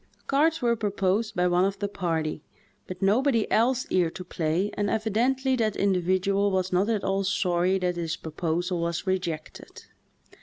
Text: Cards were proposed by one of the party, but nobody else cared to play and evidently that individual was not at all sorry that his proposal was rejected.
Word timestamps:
Cards 0.25 0.63
were 0.63 0.75
proposed 0.75 1.35
by 1.35 1.45
one 1.45 1.63
of 1.63 1.77
the 1.77 1.87
party, 1.87 2.41
but 2.87 3.03
nobody 3.03 3.45
else 3.51 3.85
cared 3.85 4.15
to 4.15 4.23
play 4.23 4.71
and 4.73 4.89
evidently 4.89 5.55
that 5.55 5.75
individual 5.75 6.49
was 6.49 6.73
not 6.73 6.89
at 6.89 7.03
all 7.03 7.23
sorry 7.23 7.77
that 7.77 7.97
his 7.97 8.15
proposal 8.15 8.79
was 8.79 9.05
rejected. 9.05 9.85